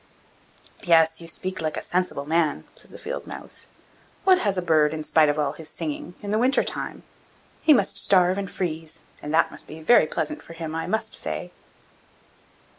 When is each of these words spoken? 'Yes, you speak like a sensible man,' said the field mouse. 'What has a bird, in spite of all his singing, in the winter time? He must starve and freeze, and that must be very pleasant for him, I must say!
'Yes, 0.83 1.21
you 1.21 1.27
speak 1.27 1.61
like 1.61 1.77
a 1.77 1.81
sensible 1.83 2.25
man,' 2.25 2.63
said 2.73 2.89
the 2.89 2.97
field 2.97 3.27
mouse. 3.27 3.67
'What 4.23 4.39
has 4.39 4.57
a 4.57 4.61
bird, 4.63 4.95
in 4.95 5.03
spite 5.03 5.29
of 5.29 5.37
all 5.37 5.51
his 5.51 5.69
singing, 5.69 6.15
in 6.23 6.31
the 6.31 6.39
winter 6.39 6.63
time? 6.63 7.03
He 7.61 7.71
must 7.71 7.99
starve 7.99 8.39
and 8.39 8.49
freeze, 8.49 9.03
and 9.21 9.31
that 9.31 9.51
must 9.51 9.67
be 9.67 9.79
very 9.79 10.07
pleasant 10.07 10.41
for 10.41 10.53
him, 10.53 10.73
I 10.73 10.87
must 10.87 11.13
say! 11.13 11.51